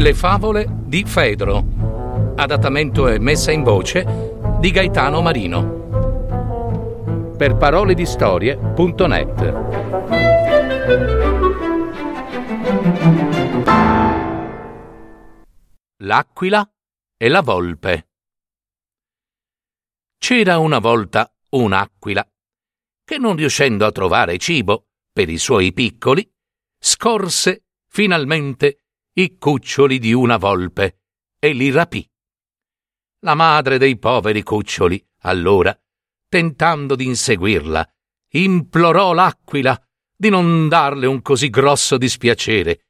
[0.00, 2.32] Le favole di Fedro.
[2.34, 4.02] Adattamento e messa in voce
[4.58, 7.34] di Gaetano Marino.
[7.36, 9.52] Per parole di storie.net.
[15.98, 16.72] L'aquila
[17.18, 18.08] e la volpe.
[20.16, 22.26] C'era una volta un'aquila
[23.04, 26.26] che non riuscendo a trovare cibo per i suoi piccoli,
[26.78, 28.78] scorse finalmente
[29.14, 31.00] i cuccioli di una volpe
[31.38, 32.08] e li rapì.
[33.20, 35.78] La madre dei poveri cuccioli, allora,
[36.28, 37.86] tentando di inseguirla,
[38.32, 39.78] implorò l'aquila
[40.16, 42.86] di non darle un così grosso dispiacere,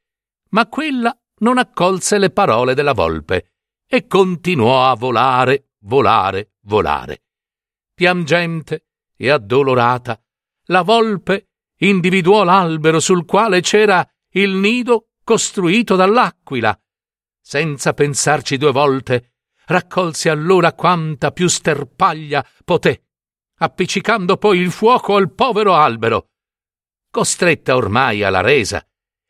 [0.49, 3.53] ma quella non accolse le parole della volpe
[3.87, 7.23] e continuò a volare, volare, volare.
[7.93, 10.21] Piangente e addolorata,
[10.65, 16.77] la volpe individuò l'albero sul quale c'era il nido costruito dall'aquila.
[17.39, 19.33] Senza pensarci due volte,
[19.65, 23.07] raccolse allora quanta più sterpaglia poté,
[23.57, 26.29] appiccicando poi il fuoco al povero albero.
[27.09, 28.85] Costretta ormai alla resa,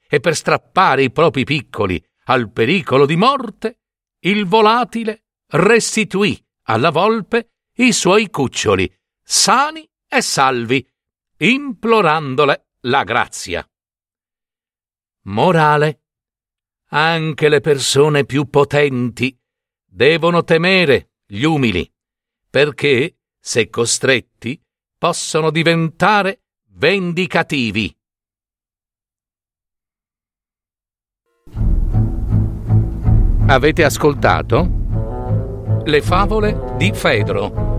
[0.07, 3.79] e per strappare i propri piccoli al pericolo di morte,
[4.19, 8.93] il volatile restituì alla volpe i suoi cuccioli,
[9.23, 10.85] sani e salvi,
[11.37, 13.65] implorandole la grazia.
[15.23, 16.03] Morale.
[16.93, 19.33] Anche le persone più potenti
[19.85, 21.89] devono temere gli umili,
[22.49, 24.61] perché, se costretti,
[24.97, 27.97] possono diventare vendicativi.
[33.47, 34.79] Avete ascoltato?
[35.83, 37.71] Le favole di Fedro